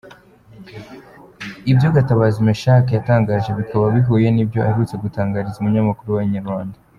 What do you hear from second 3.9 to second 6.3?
bihuye n’ibyo aherutse gutangariza umunyamakuru wa